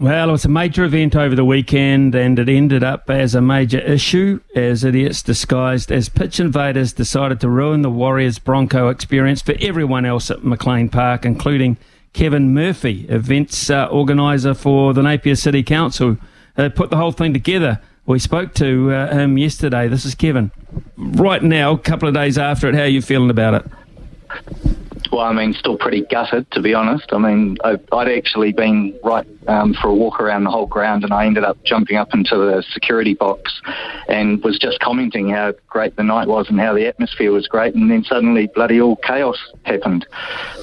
[0.00, 3.40] Well, it was a major event over the weekend, and it ended up as a
[3.40, 9.42] major issue as idiots disguised as pitch invaders decided to ruin the Warriors Bronco experience
[9.42, 11.78] for everyone else at McLean Park, including
[12.12, 16.16] Kevin Murphy, events uh, organiser for the Napier City Council,
[16.56, 17.80] uh, put the whole thing together.
[18.06, 19.88] We spoke to uh, him yesterday.
[19.88, 20.52] This is Kevin.
[20.96, 24.77] Right now, a couple of days after it, how are you feeling about it?
[25.10, 27.06] Well, I mean, still pretty gutted, to be honest.
[27.12, 31.04] I mean, I, would actually been right um, for a walk around the whole ground,
[31.04, 33.60] and I ended up jumping up into the security box
[34.08, 37.74] and was just commenting how great the night was and how the atmosphere was great,
[37.74, 40.06] and then suddenly bloody all chaos happened.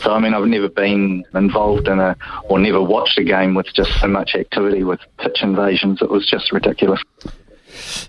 [0.01, 3.67] So, I mean, I've never been involved in a or never watched a game with
[3.73, 6.01] just so much activity with pitch invasions.
[6.01, 7.01] It was just ridiculous.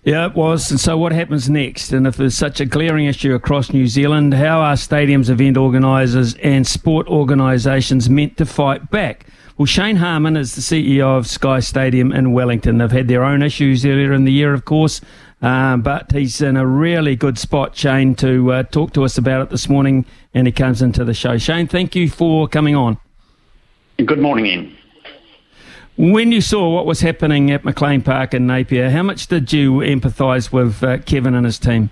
[0.04, 0.70] Yeah, it was.
[0.70, 1.92] And so, what happens next?
[1.92, 6.34] And if there's such a glaring issue across New Zealand, how are stadiums, event organisers,
[6.36, 9.26] and sport organisations meant to fight back?
[9.58, 12.76] Well, Shane Harmon is the CEO of Sky Stadium in Wellington.
[12.76, 15.00] They've had their own issues earlier in the year, of course,
[15.40, 19.40] uh, but he's in a really good spot, Shane, to uh, talk to us about
[19.40, 20.04] it this morning.
[20.34, 21.38] And he comes into the show.
[21.38, 22.98] Shane, thank you for coming on.
[24.04, 24.76] Good morning, Ian.
[25.96, 29.76] When you saw what was happening at McLean Park in Napier, how much did you
[29.78, 31.88] empathise with uh, Kevin and his team?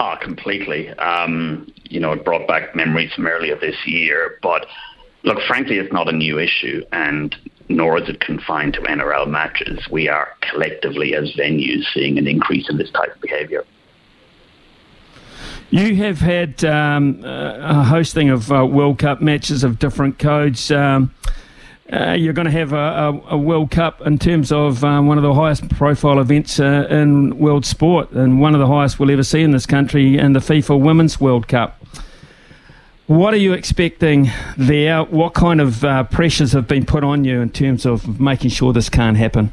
[0.00, 0.90] Oh, completely.
[0.90, 4.38] Um, you know, it brought back memories from earlier this year.
[4.42, 4.66] But
[5.22, 7.34] look, frankly, it's not a new issue, and
[7.68, 9.78] nor is it confined to NRL matches.
[9.88, 13.64] We are collectively, as venues, seeing an increase in this type of behaviour.
[15.70, 20.72] You have had um, a hosting of uh, World Cup matches of different codes.
[20.72, 21.12] Um,
[21.92, 25.18] uh, you're going to have a, a, a, World Cup in terms of um, one
[25.18, 29.10] of the highest profile events uh, in world sport and one of the highest we'll
[29.10, 31.80] ever see in this country in the FIFA Women's World Cup.
[33.06, 35.04] What are you expecting there?
[35.04, 38.72] What kind of uh, pressures have been put on you in terms of making sure
[38.72, 39.52] this can't happen?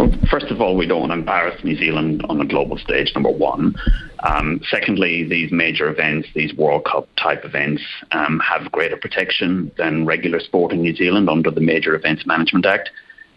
[0.00, 3.12] Well, first of all, we don't want to embarrass New Zealand on a global stage,
[3.14, 3.74] number one.
[4.20, 10.06] Um, secondly, these major events, these World Cup type events, um, have greater protection than
[10.06, 12.88] regular sport in New Zealand under the Major Events Management Act.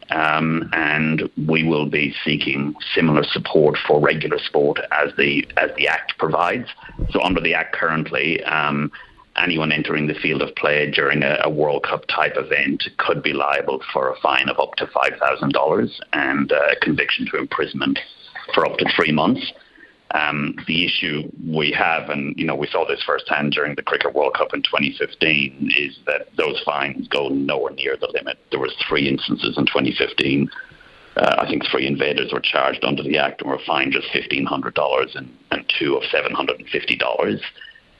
[0.09, 5.89] Um, and we will be seeking similar support for regular sport as the as the
[5.89, 6.69] Act provides.
[7.09, 8.89] So under the Act currently, um,
[9.37, 13.33] anyone entering the field of play during a, a, World Cup type event could be
[13.33, 17.99] liable for a fine of up to $5,000 and a conviction to imprisonment
[18.53, 19.51] for up to three months.
[20.11, 24.13] Um, the issue we have, and you know, we saw this firsthand during the Cricket
[24.13, 28.37] World Cup in 2015, is that those fines go nowhere near the limit.
[28.51, 30.49] There was three instances in 2015.
[31.17, 35.15] Uh, I think three invaders were charged under the Act and were fined just $1,500
[35.15, 37.41] and, and two of $750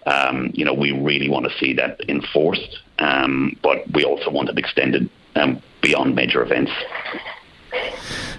[0.06, 4.50] um, you know, we really want to see that enforced, um, but we also want
[4.50, 6.72] it extended um, beyond major events.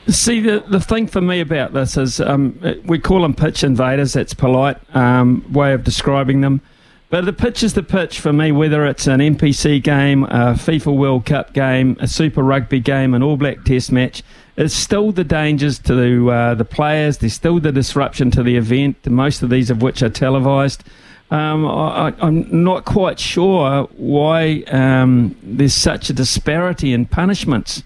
[0.07, 4.13] See, the, the thing for me about this is um, we call them pitch invaders.
[4.13, 6.61] That's polite um, way of describing them.
[7.09, 10.97] But the pitch is the pitch for me, whether it's an NPC game, a FIFA
[10.97, 14.23] World Cup game, a Super Rugby game, an All Black Test match.
[14.57, 17.19] It's still the dangers to uh, the players.
[17.19, 20.85] There's still the disruption to the event, most of these of which are televised.
[21.31, 27.83] Um, I, am not quite sure why um, there's such a disparity in punishments.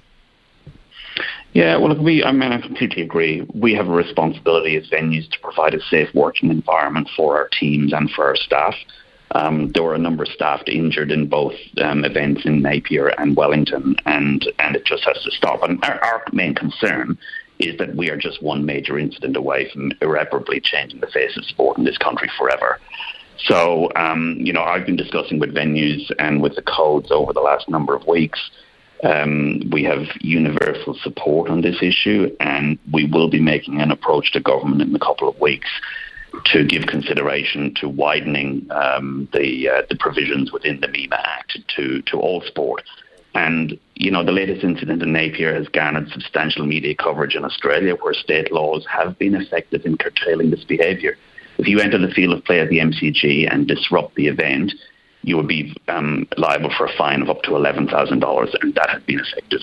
[1.55, 3.47] Yeah, well, we, I mean, I completely agree.
[3.55, 7.93] We have a responsibility as venues to provide a safe working environment for our teams
[7.93, 8.75] and for our staff.
[9.33, 13.37] Um, there were a number of staff injured in both um, events in Napier and
[13.37, 15.63] Wellington, and, and it just has to stop.
[15.63, 17.19] And our, our main concern
[17.59, 21.45] is that we are just one major incident away from irreparably changing the face of
[21.45, 22.79] sport in this country forever.
[23.39, 27.41] So, um, you know, I've been discussing with venues and with the codes over the
[27.41, 28.51] last number of weeks.
[29.05, 34.33] Um, we have universal support on this issue, and we will be making an approach
[34.33, 35.71] to government in a couple of weeks
[36.47, 42.03] to give consideration to widening um, the uh, the provisions within the MEMA Act to
[42.03, 42.83] to all sport.
[43.35, 47.95] And you know, the latest incident in Napier has garnered substantial media coverage in Australia,
[47.95, 51.17] where state laws have been effective in curtailing this behaviour.
[51.59, 54.73] If you enter the field of play at the MCG and disrupt the event,
[55.23, 59.03] you would be um, liable for a fine of up to $11,000, and that has
[59.03, 59.61] been effective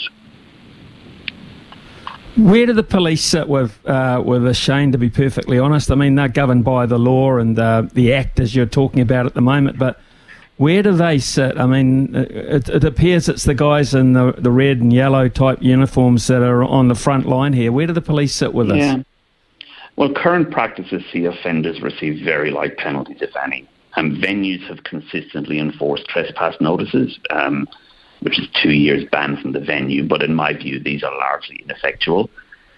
[2.35, 4.91] Where do the police sit with uh, with the Shane?
[4.91, 8.39] To be perfectly honest, I mean they're governed by the law and uh, the act
[8.41, 9.79] as you're talking about at the moment.
[9.79, 10.01] But
[10.57, 11.57] where do they sit?
[11.57, 15.61] I mean, it, it, appears it's the guys in the the red and yellow type
[15.61, 17.71] uniforms that are on the front line here.
[17.71, 18.97] Where do the police sit with yeah.
[18.97, 19.05] this?
[19.95, 23.67] Well, current practices see offenders receive very light penalties, if any.
[23.95, 27.17] And venues have consistently enforced trespass notices.
[27.29, 27.67] Um,
[28.25, 30.03] which is two years ban from the venue.
[30.03, 32.29] But in my view, these are largely ineffectual.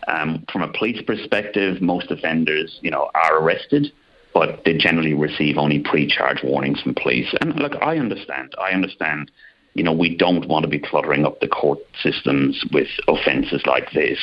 [0.07, 3.91] Um, from a police perspective, most offenders, you know, are arrested,
[4.33, 7.33] but they generally receive only pre-charge warnings from police.
[7.41, 8.55] And look, I understand.
[8.61, 9.31] I understand.
[9.73, 13.91] You know, we don't want to be cluttering up the court systems with offences like
[13.91, 14.19] this.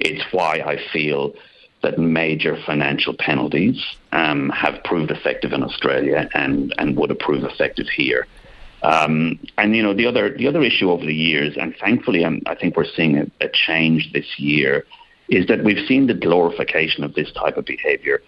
[0.00, 1.34] It's why I feel
[1.84, 3.80] that major financial penalties
[4.12, 8.26] um, have proved effective in Australia and, and would have proved effective here.
[8.82, 12.42] Um, and you know the other the other issue over the years, and thankfully I'm,
[12.44, 14.84] i think we're seeing a, a, change this year,
[15.28, 18.20] is that we've seen the glorification of this type of behaviour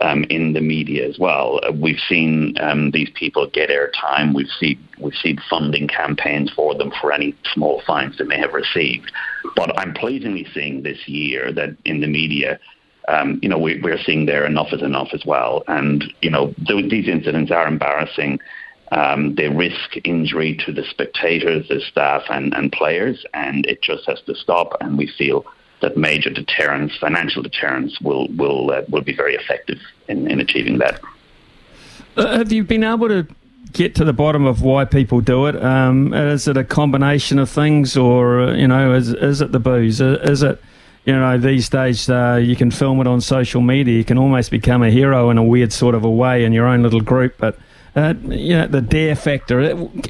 [0.00, 1.58] um, in the media as well.
[1.66, 4.34] Uh, we've seen um, these people get airtime.
[4.34, 8.54] We've seen we've seen funding campaigns for them for any small fines they may have
[8.54, 9.10] received.
[9.56, 12.60] But I'm pleasingly seeing this year that in the media.
[13.08, 15.62] Um, you know, we, are seeing there enough is enough as well.
[15.68, 18.40] And, you know, th- these incidents are embarrassing.
[18.92, 24.06] Um, they risk injury to the spectators, the staff, and, and players, and it just
[24.06, 24.76] has to stop.
[24.80, 25.44] And we feel
[25.80, 29.78] that major deterrence, financial deterrence, will will uh, will be very effective
[30.08, 31.00] in, in achieving that.
[32.16, 33.26] Uh, have you been able to
[33.72, 35.62] get to the bottom of why people do it?
[35.62, 39.60] Um, is it a combination of things, or uh, you know, is is it the
[39.60, 40.00] booze?
[40.00, 40.62] Is it
[41.04, 43.96] you know, these days uh, you can film it on social media.
[43.96, 46.66] You can almost become a hero in a weird sort of a way in your
[46.66, 47.34] own little group.
[47.38, 47.58] But
[47.96, 49.60] uh, you know, the dare factor.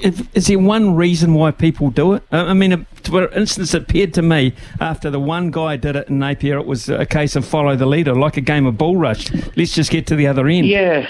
[0.00, 2.22] Is there one reason why people do it?
[2.30, 6.18] I mean, for instance, it appeared to me after the one guy did it in
[6.18, 9.30] Napier, it was a case of follow the leader, like a game of bull rush.
[9.56, 10.66] Let's just get to the other end.
[10.66, 11.06] Yeah.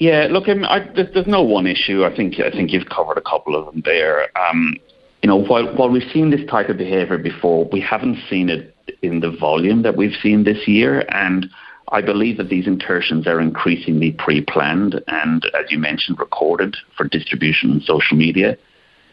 [0.00, 2.04] Yeah, look, I mean, I, there's, there's, no one issue.
[2.04, 4.26] I think I think you've covered a couple of them there.
[4.36, 4.74] Um,
[5.22, 8.73] you know, while while we've seen this type of behaviour before, we haven't seen it
[9.04, 11.48] in the volume that we've seen this year, and
[11.92, 17.70] I believe that these incursions are increasingly pre-planned and, as you mentioned, recorded for distribution
[17.70, 18.56] on social media.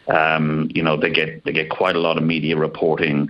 [0.08, 3.30] Um, you know, they get they get quite a lot of media reporting.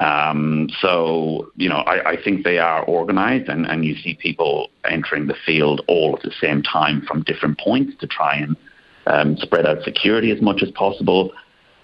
[0.00, 4.68] Um, so, you know, I, I, think they are organised, and, and you see people
[4.84, 8.56] entering the field all at the same time from different points to try and
[9.06, 11.32] um, spread out security as much as possible.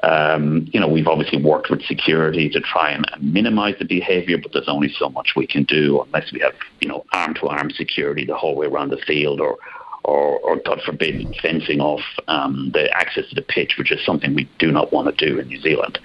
[0.02, 4.52] Um, you know, we've obviously worked with security to try and, minimise the behaviour, but
[4.52, 8.36] there's only so much we can do unless we have, you know, arm-to-arm security the
[8.36, 9.58] whole way around the field, or,
[10.04, 14.34] or, or God forbid, fencing off um, the access to the pitch, which is something
[14.34, 15.98] we do not want to do in New Zealand.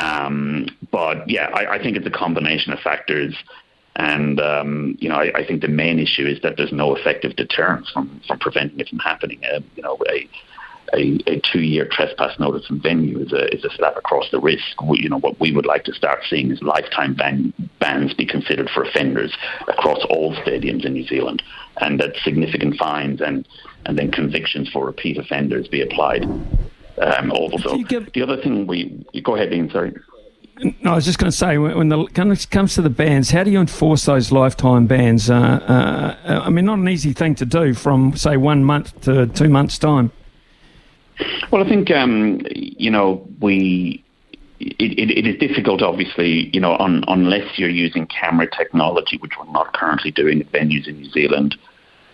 [0.00, 3.34] Um, but yeah, I, I, think it's a combination of factors.
[3.96, 7.34] And um, you know, I, I, think the main issue is that there's no effective
[7.34, 9.40] deterrence from, from preventing it from happening.
[9.52, 10.28] Uh, you know, a,
[10.94, 14.74] a, a two-year trespass notice and venue is a, is a slap across the wrist.
[14.82, 18.26] We, you know, what we would like to start seeing is lifetime ban, bans be
[18.26, 19.36] considered for offenders
[19.68, 21.42] across all stadiums in New Zealand,
[21.80, 23.46] and that significant fines and,
[23.86, 26.24] and then convictions for repeat offenders be applied.
[27.00, 28.12] Um, also, give...
[28.12, 29.70] the other thing we go ahead, Ian.
[29.70, 29.94] Sorry.
[30.82, 33.50] No, I was just going to say when it comes to the bans, how do
[33.50, 35.30] you enforce those lifetime bans?
[35.30, 39.26] Uh, uh, I mean, not an easy thing to do from say one month to
[39.28, 40.12] two months' time.
[41.50, 44.04] Well, I think um, you know we.
[44.62, 49.32] It, it, it is difficult, obviously, you know, on, unless you're using camera technology, which
[49.38, 51.56] we're not currently doing at venues in New Zealand.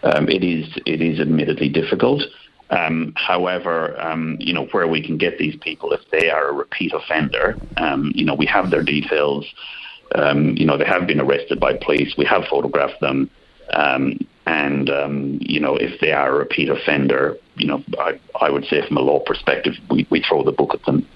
[0.04, 2.22] Um, it is it is admittedly difficult.
[2.70, 6.52] Um, however, um, you know where we can get these people if they are a
[6.52, 9.44] repeat offender, um, you know we have their details.
[10.14, 12.14] Um, you know they have been arrested by police.
[12.16, 13.30] We have photographed them.
[13.72, 18.50] Um, and um, you know, if they are a repeat offender, you know, I, I
[18.50, 21.06] would say from a law perspective, we, we throw the book at them.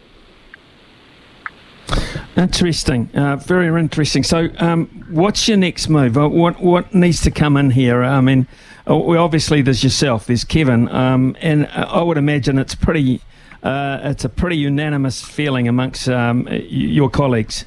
[2.36, 4.22] Interesting, uh, very interesting.
[4.22, 6.16] So, um, what's your next move?
[6.16, 8.02] Uh, what what needs to come in here?
[8.02, 8.46] I mean,
[8.86, 13.20] uh, obviously there's yourself, there's Kevin, um, and I would imagine it's pretty,
[13.62, 17.66] uh, it's a pretty unanimous feeling amongst um, your colleagues.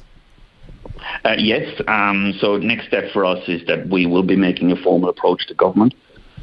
[1.24, 1.80] Uh, yes.
[1.88, 5.46] Um, so next step for us is that we will be making a formal approach
[5.48, 5.94] to government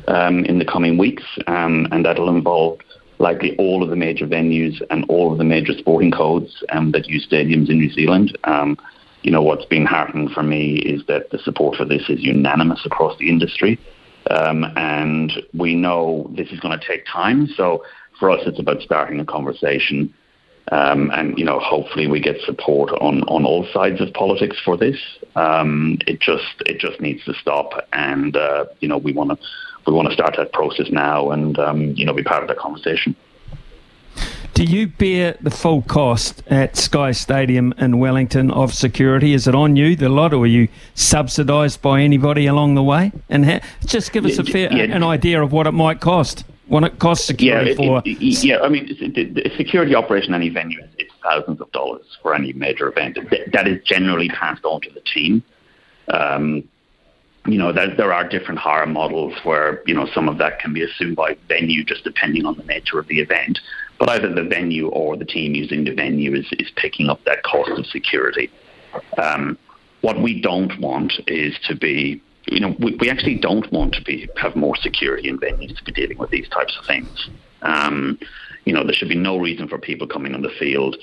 [0.07, 2.79] um, in the coming weeks, um, and that'll involve
[3.19, 7.07] likely all of the major venues and all of the major sporting codes um, that
[7.07, 8.37] use stadiums in New Zealand.
[8.45, 8.77] Um,
[9.21, 12.81] you know, what's been heartening for me is that the support for this is unanimous
[12.85, 13.79] across the industry.
[14.29, 17.47] Um, and we know this is going to take time.
[17.55, 17.83] So
[18.19, 20.13] for us, it's about starting a conversation
[20.71, 24.77] Um, and you know, hopefully, we get support on, on all sides of politics for
[24.77, 24.97] this.
[25.35, 29.37] Um, it just it just needs to stop, and uh, you know, we want to
[29.87, 32.57] we want to start that process now, and um, you know, be part of that
[32.57, 33.15] conversation.
[34.53, 39.33] Do you bear the full cost at Sky Stadium in Wellington of security?
[39.33, 43.11] Is it on you, the lot, or are you subsidised by anybody along the way?
[43.29, 46.43] And ha- just give us a fair, yeah, an idea of what it might cost.
[46.71, 48.01] What it costs security yeah, for?
[48.05, 52.05] It, it, yeah, I mean, the, the security operation any venue it's thousands of dollars
[52.21, 53.17] for any major event.
[53.51, 55.43] That is generally passed on to the team.
[56.07, 56.63] Um,
[57.45, 60.71] you know, there, there are different hire models where, you know, some of that can
[60.71, 63.59] be assumed by venue just depending on the nature of the event.
[63.99, 67.43] But either the venue or the team using the venue is, is picking up that
[67.43, 68.49] cost of security.
[69.17, 69.57] Um,
[69.99, 74.03] what we don't want is to be, you know, we, we actually don't want to
[74.03, 77.29] be have more security in venues to be dealing with these types of things.
[77.61, 78.19] Um,
[78.65, 80.97] you know, there should be no reason for people coming on the field.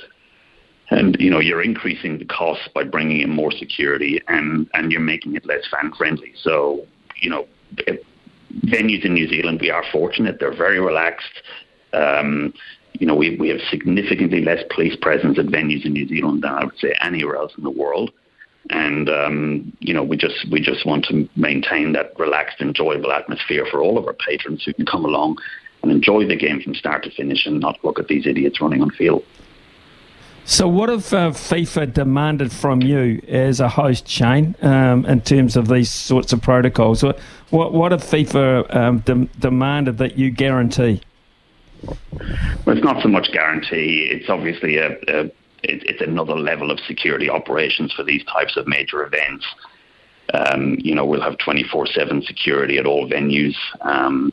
[0.91, 5.03] And you know you're increasing the costs by bringing in more security and and you're
[5.03, 6.87] making it less fan friendly so
[7.21, 7.47] you know
[8.65, 10.41] venues in New Zealand we are fortunate.
[10.41, 11.43] They're very relaxed.
[11.93, 12.55] Um,
[12.95, 16.53] you know we we have significantly less police presence at venues in New Zealand than
[16.53, 18.11] I would say anywhere else in the world
[18.71, 23.67] and um, you know we just we just want to maintain that relaxed enjoyable atmosphere
[23.71, 25.39] for all of our patrons who can come along
[25.83, 28.83] and enjoy the game from start to finish and not look at these idiots running
[28.83, 29.25] on field.
[30.45, 35.57] So, what have uh, FIFA demanded from you as a host, Shane, um, in terms
[35.57, 37.03] of these sorts of protocols?
[37.03, 37.19] What
[37.51, 41.03] what, what have FIFA um, de- demanded that you guarantee?
[41.83, 44.09] Well, it's not so much guarantee.
[44.11, 45.31] It's obviously a, a
[45.63, 49.45] it, it's another level of security operations for these types of major events.
[50.35, 53.57] Um, you know, we'll have 24/7 security at all venues.
[53.81, 54.33] Um,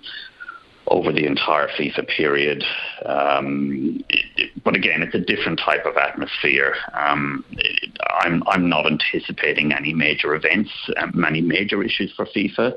[0.87, 2.63] over the entire FIFA period.
[3.05, 6.75] Um, it, but again, it's a different type of atmosphere.
[6.93, 12.73] Um, it, I'm, I'm not anticipating any major events, um, any major issues for FIFA.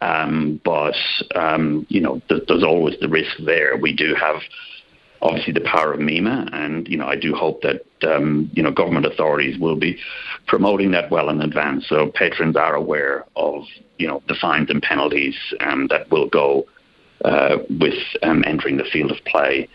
[0.00, 0.96] Um, but
[1.34, 3.76] um, you know, th- there's always the risk there.
[3.76, 4.36] We do have
[5.26, 8.70] obviously the power of MEMA, and you know, I do hope that um, you know
[8.70, 9.98] government authorities will be
[10.46, 13.64] promoting that well in advance, so patrons are aware of
[13.98, 16.66] you know the fines and penalties that will go
[17.24, 19.68] uh, with um, entering the field of play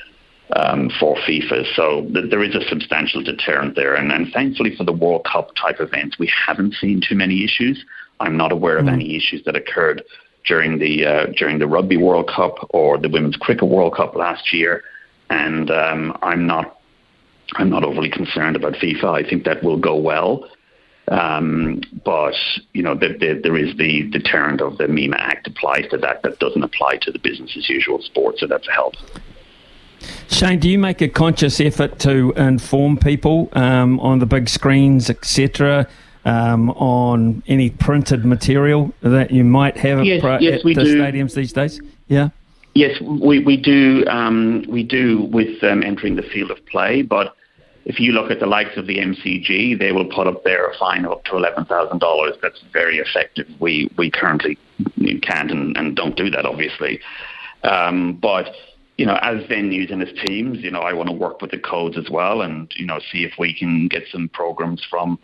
[0.56, 1.66] um, for FIFA.
[1.76, 3.96] So th- there is a substantial deterrent there.
[3.96, 7.84] And, and, thankfully for the World Cup type events, we haven't seen too many issues.
[8.20, 8.94] I'm not aware of mm.
[8.94, 10.04] any issues that occurred
[10.46, 14.54] during the uh, during the Rugby World Cup or the Women's Cricket World Cup last
[14.54, 14.84] year.
[15.32, 16.78] And um, I'm not
[17.56, 19.26] I'm not overly concerned about FIFA.
[19.26, 20.48] I think that will go well.
[21.08, 22.36] Um, but
[22.74, 26.22] you know, the, the, there is the deterrent of the MEMA Act applies to that.
[26.24, 28.40] That doesn't apply to the business as usual sport.
[28.40, 28.96] So that's a help.
[30.30, 35.10] Shane, do you make a conscious effort to inform people um, on the big screens,
[35.10, 35.88] etc.,
[36.24, 41.02] um, on any printed material that you might have yes, at, yes, at the do.
[41.02, 41.82] stadiums these days?
[42.08, 42.30] Yeah.
[42.74, 44.06] Yes, we, we do.
[44.08, 47.36] Um, we do with um, entering the field of play, but
[47.84, 50.78] if you look at the likes of the MCG, they will put up there a
[50.78, 52.36] fine of up to eleven thousand dollars.
[52.42, 53.48] That's very effective.
[53.60, 54.58] We we currently
[55.22, 57.02] can't and, and don't do that, obviously.
[57.64, 58.48] Um, but
[58.98, 61.60] you know, as venues and as teams, you know, I want to work with the
[61.60, 65.20] codes as well, and you know, see if we can get some programs from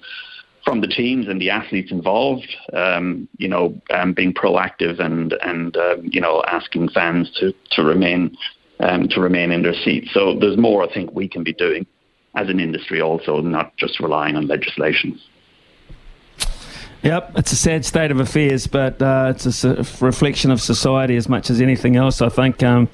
[0.68, 2.54] from the teams and the athletes involved.
[2.74, 7.84] Um, you know, um, being proactive and and um, you know, asking fans to to
[7.84, 8.38] remain
[8.82, 10.14] um, to remain in their seats.
[10.14, 11.88] So there's more I think we can be doing
[12.36, 15.18] as an industry also, not just relying on legislation.
[17.04, 21.30] Yep, it's a sad state of affairs, but uh, it's a reflection of society as
[21.30, 22.22] much as anything else.
[22.22, 22.90] I think um,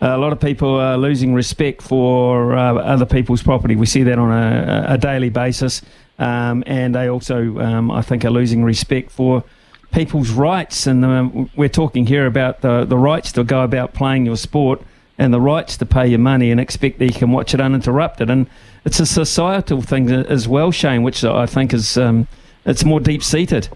[0.00, 3.76] a lot of people are losing respect for uh, other people's property.
[3.76, 5.82] We see that on a, a daily basis,
[6.22, 9.42] um, and they also, um, I think, are losing respect for
[9.90, 10.86] people's rights.
[10.86, 14.80] And um, we're talking here about the, the rights to go about playing your sport
[15.18, 18.30] and the rights to pay your money and expect that you can watch it uninterrupted.
[18.30, 18.48] And
[18.84, 22.28] it's a societal thing as well, Shane, which I think is um,
[22.64, 23.68] it's more deep seated.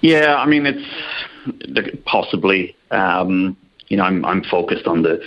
[0.00, 2.74] Yeah, I mean it's possibly.
[2.90, 3.56] Um,
[3.88, 5.22] you know, I'm I'm focused on the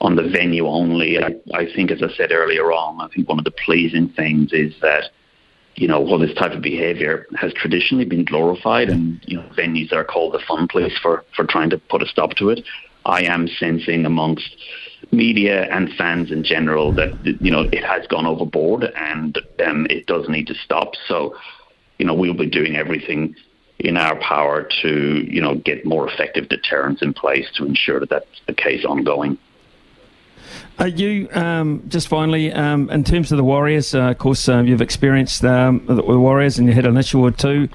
[0.00, 1.18] on the venue only.
[1.18, 4.52] I, I think, as I said earlier on, I think one of the pleasing things
[4.52, 5.04] is that
[5.76, 9.92] you know, well, this type of behaviour has traditionally been glorified, and you know, venues
[9.92, 12.64] are called the fun place for for trying to put a stop to it.
[13.06, 14.56] I am sensing amongst
[15.10, 20.06] media and fans in general that you know it has gone overboard and um, it
[20.06, 20.92] does need to stop.
[21.08, 21.34] So,
[21.98, 23.34] you know, we'll be doing everything
[23.78, 28.10] in our power to you know get more effective deterrents in place to ensure that
[28.10, 29.38] that's the case ongoing.
[30.78, 33.94] Are you um, just finally um, in terms of the Warriors?
[33.94, 37.30] Uh, of course, uh, you've experienced um, the Warriors, and you had an issue or
[37.30, 37.68] two.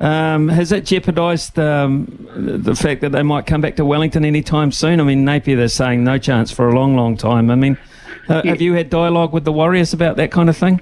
[0.00, 4.70] Um, has that jeopardised um, the fact that they might come back to Wellington anytime
[4.70, 5.00] soon?
[5.00, 7.50] I mean, Napier, they're saying no chance for a long, long time.
[7.50, 7.76] I mean,
[8.28, 8.50] uh, yeah.
[8.50, 10.80] have you had dialogue with the Warriors about that kind of thing?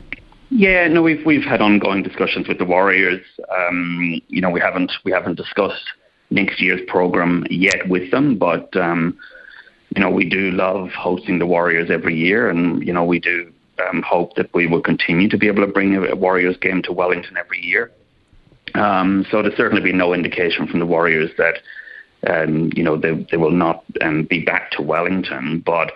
[0.51, 3.25] Yeah, no, we've we've had ongoing discussions with the Warriors.
[3.57, 5.85] Um, you know, we haven't we haven't discussed
[6.31, 9.19] next year's program yet with them, but um,
[9.97, 13.51] you know, we do love hosting the Warriors every year, and you know, we do
[13.89, 16.93] um, hope that we will continue to be able to bring a Warriors game to
[16.93, 17.91] Wellington every year.
[18.75, 21.61] Um, so there's certainly been no indication from the Warriors that
[22.29, 25.93] um, you know they they will not um, be back to Wellington, but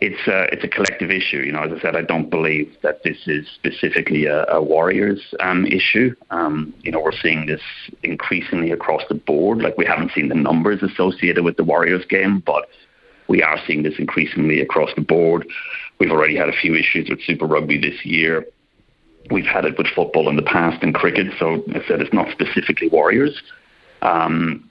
[0.00, 1.40] it's a it's a collective issue.
[1.40, 5.34] You know, as I said, I don't believe that this is specifically a, a Warriors
[5.40, 6.14] um, issue.
[6.30, 7.60] Um, you know, we're seeing this
[8.02, 9.58] increasingly across the board.
[9.58, 12.70] Like we haven't seen the numbers associated with the Warriors game, but
[13.28, 15.46] we are seeing this increasingly across the board.
[15.98, 18.46] We've already had a few issues with Super Rugby this year.
[19.30, 22.30] We've had it with football in the past and cricket, so I said it's not
[22.30, 23.42] specifically Warriors.
[24.00, 24.68] Um,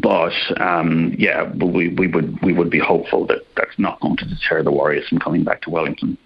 [0.00, 4.24] but um, yeah, we, we would we would be hopeful that that's not going to
[4.26, 6.18] deter the Warriors from coming back to Wellington.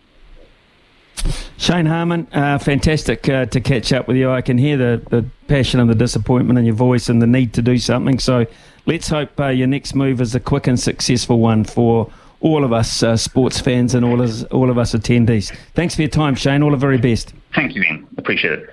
[1.57, 4.31] Shane Harmon, uh, fantastic uh, to catch up with you.
[4.31, 7.52] I can hear the, the passion and the disappointment in your voice and the need
[7.55, 8.19] to do something.
[8.19, 8.47] So
[8.87, 12.11] let's hope uh, your next move is a quick and successful one for
[12.41, 14.21] all of us uh, sports fans and all,
[14.52, 15.55] all of us attendees.
[15.75, 16.62] Thanks for your time, Shane.
[16.62, 17.33] All the very best.
[17.55, 18.07] Thank you, Ian.
[18.19, 18.69] Appreciate it.